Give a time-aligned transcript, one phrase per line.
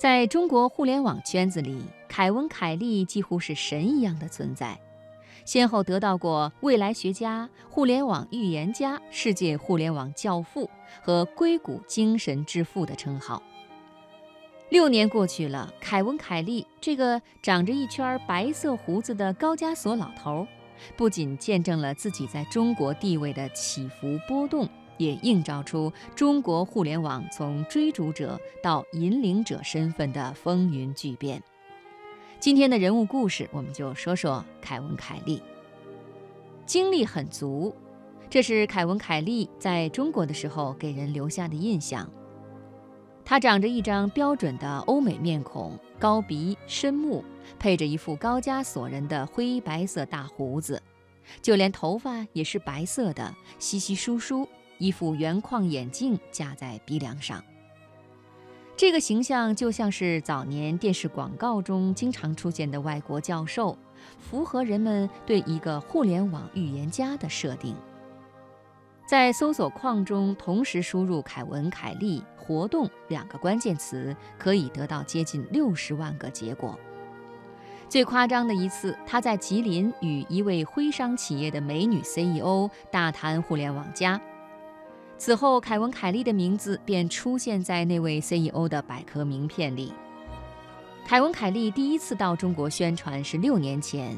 [0.00, 4.80] 在中国互联网圈子里，凯文·凯利几乎是神一样的存在，
[5.44, 10.70] 先后得到过未来学家、互联网预言家、世界互联网教父
[11.02, 13.42] 和硅谷精神之父的称号。
[14.70, 20.46] 六年过去了，凯文·凯利这个长着一圈白色胡子的高加索老头，
[20.96, 24.66] 不仅见证了自己在中国地位的起伏波动。
[25.00, 31.42] 也映照出中国互联网从追逐者到引领者身份的风云巨变。
[32.38, 35.42] 今天的人物故事，我们就说说凯文·凯利。
[36.66, 37.74] 经历很足，
[38.28, 42.08] 这是凯文·凯利在中国的时候给人留下的印象。
[43.24, 47.24] 他长着一张标准的欧美面孔，高鼻深目，
[47.58, 50.82] 配着一副高加索人的灰白色大胡子，
[51.40, 54.46] 就连头发也是白色的，稀稀疏疏。
[54.80, 57.44] 一副圆框眼镜架在鼻梁上，
[58.76, 63.76] 这个形象就像是早年电视广告中经常出现的外国教授，
[64.18, 67.76] 符合人们对一个互联网预言家的设定。
[69.06, 76.78] 在搜索框中同时输入“凯文·凯利活动”两个关键词，可以得到接近六十万个结果。
[77.86, 84.18] 最夸张的一次，他在吉林与一位徽商企业的美女 CEO 大谈互联网加。
[85.20, 89.92] 此后，凯文·凯利的名字便出现在那位 CEO 的百科名片里。
[91.06, 94.16] 凯文·凯利第一次到中国宣传是六年前，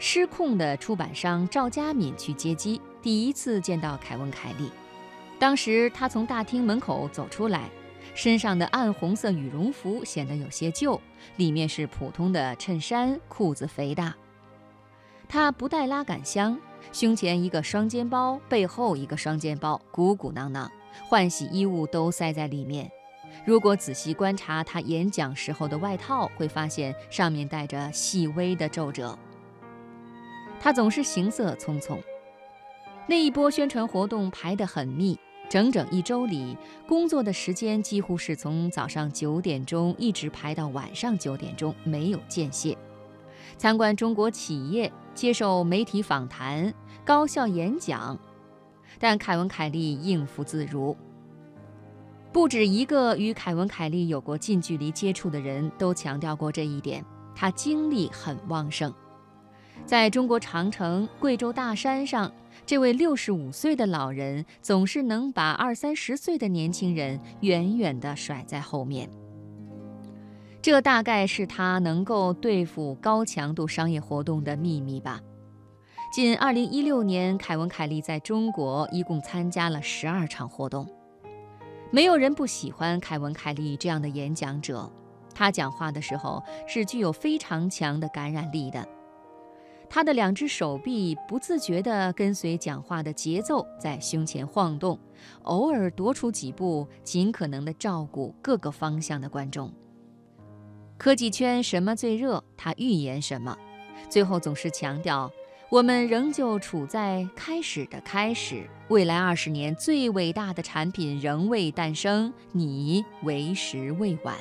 [0.00, 4.68] 失控的出版商赵佳敏去接机，第一次见到凯文·凯利。
[5.38, 7.70] 当时他从大厅门口走出来，
[8.12, 11.00] 身上的暗红色羽绒服显得有些旧，
[11.36, 14.12] 里面是普通的衬衫，裤子肥大。
[15.28, 16.58] 他不带拉杆箱。
[16.92, 20.70] 胸前一个双肩包，背后一个双肩包，鼓鼓囊囊，
[21.08, 22.90] 换洗衣物都塞在里面。
[23.44, 29.16] 如果仔细观察他演讲时候的外套，会发现上面带着细微的皱褶。
[30.58, 31.98] 他总是行色匆匆。
[33.06, 35.18] 那一波宣传活动排得很密，
[35.48, 42.76] 整整一周里，工作的时间几乎是从早上九点钟一直排到晚上九点钟，没有间歇。
[43.60, 44.90] 参观中国企业。
[45.12, 46.72] 接受媒体访谈、
[47.04, 48.18] 高校演讲，
[48.98, 50.96] 但凯文·凯利应付自如。
[52.32, 57.04] 不止一个与凯文·凯利有过近距离接触的人都强调过这一点：
[57.34, 58.90] 他精力很旺盛。
[59.84, 62.32] 在中国长城、贵州大山上，
[62.64, 69.10] 这位六十五岁的老人总是能把二三十岁的年轻人远远地甩在后面。
[70.62, 75.20] 这大概是他能够对付高强度商业活动的秘密吧。
[76.12, 80.86] 仅2016年，凯文·凯利在中国一共参加了十二场活动。
[81.90, 84.90] 没有人不喜欢凯文·凯利这样的演讲者，
[85.34, 88.86] 他讲话的时候是具有非常强的感染力的。
[89.88, 94.98] 他的两只手臂不自觉地跟随讲话的节奏在胸前晃动，
[95.42, 99.72] 偶尔踱出几步，尽可能地照顾各个方向的观众。
[101.00, 102.44] 科技圈什么最热？
[102.58, 103.56] 他预言什么？
[104.10, 105.32] 最后总是强调，
[105.70, 114.36] 我们仍旧处在开始的开始，未来二十年最伟大的产品仍未诞生，你为时未晚。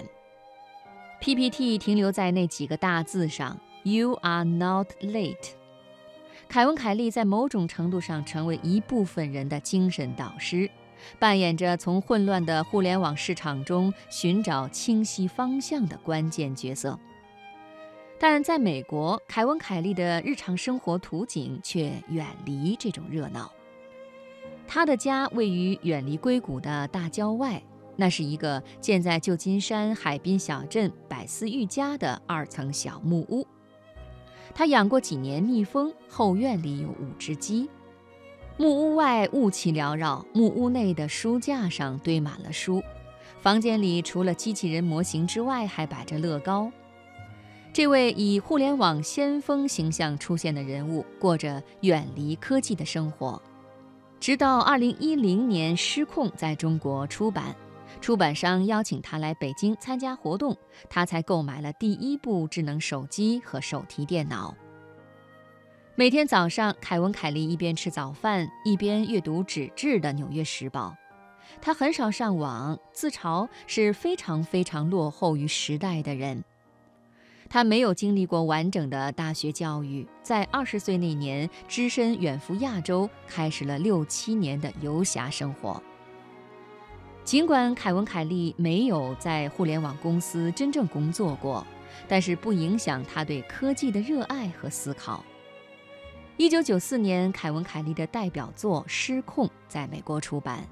[1.21, 5.51] PPT 停留在那几个大字上：“You are not late。”
[6.49, 10.69] 凯文·凯利在某种程度上成为一部分人的精神导师。
[11.17, 16.99] 扮演着从混乱的互联网市场中寻找清晰方向的关键角色，
[18.19, 23.51] 但在美国，凯文·凯利的日常生活图景却远离这种热闹。
[24.67, 27.61] 他的家位于远离硅谷的大郊外，
[27.95, 33.47] 那是一个建在旧金山海滨小镇百思寓家的二层小木屋。
[34.53, 37.69] 他养过几年蜜蜂，后院里有五只鸡。
[38.61, 42.83] 木屋外雾气缭绕，木屋内的书架上堆满了书。
[43.39, 46.69] 房间里除了机器人模型之外，还摆着乐高。
[47.71, 53.41] 这位以互联网先锋形象出现的人物，过着远离科技的生活。
[54.19, 57.55] 直到2010年，《失控》在中国出版，
[58.01, 60.57] 出版商邀请他来北京参加活动，
[60.89, 64.53] 他才购买了第一部智能手机和手提电脑。
[66.00, 70.96] 每天早上，凯文·凯利一边吃早饭，一边阅读纸质的《纽约时报》。
[71.62, 76.42] 他很少上网，自嘲是非常非常落后于时代的人。
[77.50, 85.84] 他没有经历过完整的大学教育，在二十岁那年，只身远赴亚洲，开始了六七年的游侠生活。
[87.25, 91.68] 尽管凯文·凯利没有在互联网公司真正工作过，
[92.07, 95.22] 但是不影响他对科技的热爱和思考。
[96.39, 100.65] 一九九四年，凯文·凯利的代表作《失控》在美国出版。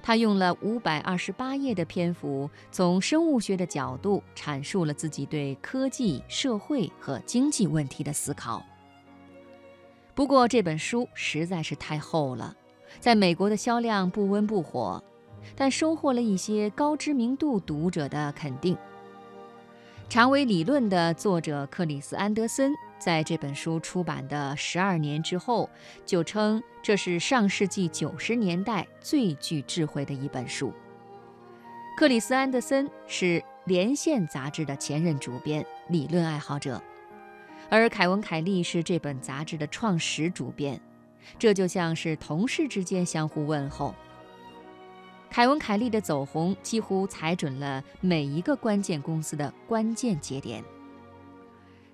[0.00, 8.64] 他用了五百二十八页的篇幅，从生物学的角度阐述了自己对科技、社会和经济问题的思考。
[10.14, 12.56] 不过这本书实在是太厚了，
[13.00, 15.02] 在美国的销量不温不火。
[15.56, 18.78] 但收获了一些高知名度读者的肯定。
[20.08, 25.68] 长尾理论的作者克里斯·安德森在这本书出版的十二年之后，
[26.04, 30.72] 就称这是上世纪九十年代最具智慧的一本书。
[31.96, 33.24] 克里斯·安德森是
[33.64, 36.80] 《连线》杂志的前任主编、理论爱好者，
[37.68, 40.80] 而凯文·凯利是这本杂志的创始主编，
[41.38, 43.94] 这就像是同事之间相互问候。
[45.30, 50.62] 凯文·凯利的走红几乎踩准了每一个关键公司的关键节点。《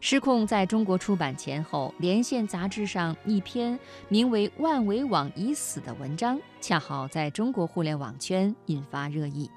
[0.08, 3.76] 失控》在中国出版前后，《连线》杂志上一篇
[4.08, 9.50] 名为《万维网已死》的文章，恰好在中国互联网圈引发热议。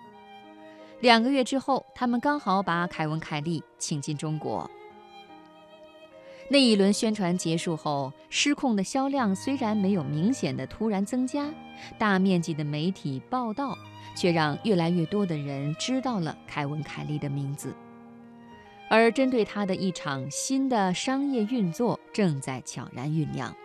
[1.02, 4.68] 两个月之后，他们刚好把凯文·凯利请进中国。
[6.50, 11.48] 那一轮宣传结束后，失控的销量虽然没有明显的突然增加，
[12.00, 13.78] 大面积的媒体报道
[14.16, 17.72] 却让越来越多的人知道了凯文·凯利的名字。
[18.90, 23.56] 而针对他的一场新的商业运作正在悄然酝酿。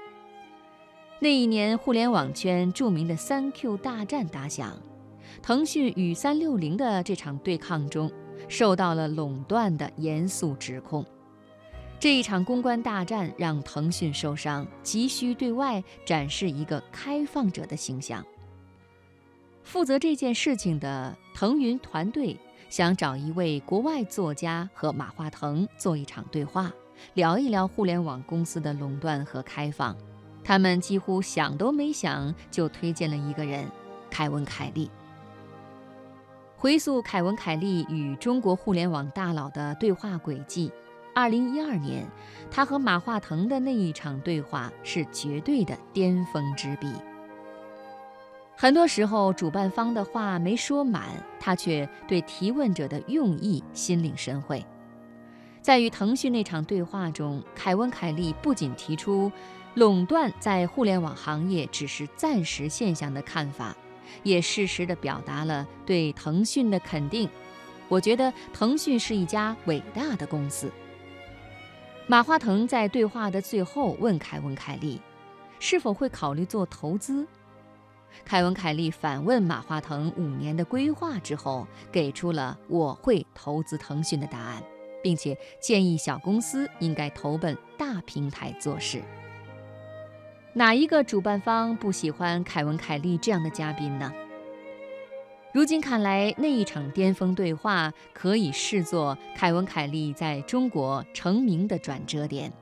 [1.21, 4.79] 那一年，互联网圈著名的三 Q 大战打响，
[5.43, 8.13] 腾讯与三六零的这场对抗中，
[8.49, 11.05] 受到了垄断的严肃指控。
[11.99, 18.23] 这一场公关大战让腾讯受伤，急需对外展示一个开放者的形象。
[19.63, 22.37] 负责这件事情的腾云团队
[22.75, 26.73] 想找一位国外作家和马化腾做一场对话，
[27.13, 29.97] 聊一聊互联网公司的垄断和开放。
[30.43, 33.65] 他们几乎想都没想就推荐了一个人——
[34.11, 34.91] 凯文·凯利。
[36.57, 40.73] 回溯凯文·凯利与中国互联网大佬的对话轨迹。
[41.15, 42.05] 二零一二年，
[42.51, 46.93] 他和马化腾的那一场对话是绝对的巅峰之笔。
[48.57, 51.05] 很多时候，主办方的话没说满，
[51.45, 54.65] 他却对提问者的用意心领神会。
[55.61, 59.31] 在与腾讯那场对话中，凯文·凯利不仅提出
[59.75, 63.77] 垄断在互联网行业只是暂时现象的看法，
[64.23, 67.29] 也适时地表达了对腾讯的肯定。
[67.91, 70.73] 我觉得腾讯是一家伟大的公司。
[72.07, 74.99] 马化腾在对话的最后问凯文·凯利
[75.61, 77.27] ：“是否会考虑做投资？”
[78.25, 84.63] 凯文·凯利反问马化腾五年的规划之后，给出了“我会投资腾讯”的答案，
[85.03, 89.03] 并且建议小公司应该投奔大平台做事。
[90.53, 94.13] 哪一个主办方不喜欢凯文·凯利这样的嘉宾呢？
[95.53, 102.53] 如今看来，那一场巅峰对话可以视作凯文·凯利在中国成名的转折点。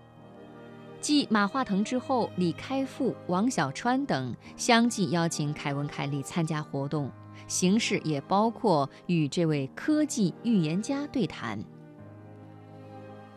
[1.03, 7.11] 继马化腾之后，李开复、王小川等相继邀请凯文·凯利参加活动，
[7.49, 11.59] 形式也包括与这位科技预言家对谈。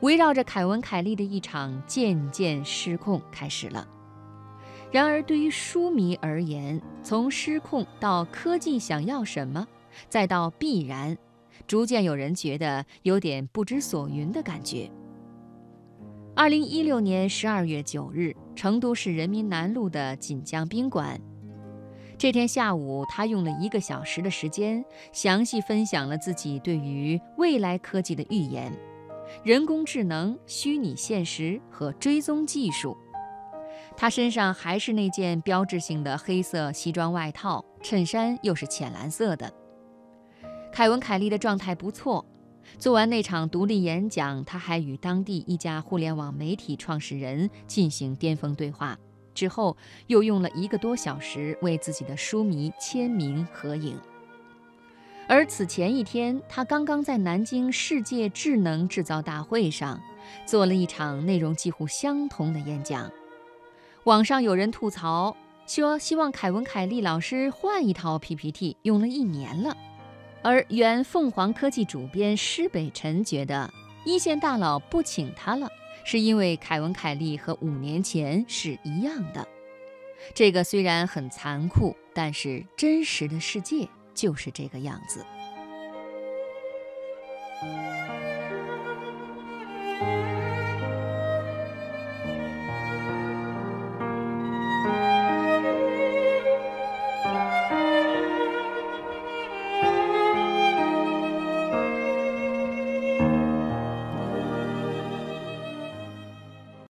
[0.01, 3.87] 围绕着凯文·凯利的一场渐渐失控开始了。
[4.91, 9.67] 然而，对于书迷而言，从失控到科技想要什么，
[10.07, 11.17] 再到必然，
[11.65, 14.87] 逐渐有人觉得有点不知所云的感觉。
[16.37, 21.17] 二零一六年十二月九日，成都市人民南路的锦江宾馆，
[22.17, 28.69] 这天下午，他用了一个小时的时间，详细分享了自己对于未来科技的预言：
[29.45, 32.97] 人工智能、虚拟现实和追踪技术。
[33.95, 39.49] 他身上还是那件标志性的黑色西装外套，衬衫又是浅蓝色的。
[40.69, 42.25] 凯文·凯利的状态不错。
[42.77, 48.97] 做完那场独立演讲，他还与当地一家互联网媒体创始人进行巅峰对话，
[49.33, 49.75] 之后
[50.07, 53.97] 又用了一个多小时为自己的书迷签名合影。
[55.27, 59.99] 而此前一天，他刚刚在南京世界智能制造大会上
[60.45, 63.11] 做了一场内容几乎相同的演讲。
[64.03, 69.75] 网上有人吐槽说，希望凯文·凯利老师换一套 PPT，用了一年了。
[70.45, 73.73] 而原凤凰科技主编施北辰觉得，
[74.05, 75.67] 一线大佬不请他了，
[76.03, 79.47] 是因为凯文·凯利和五年前是一样的。
[80.35, 85.25] 这个虽然很残酷，但是真实的世界就是这个样子。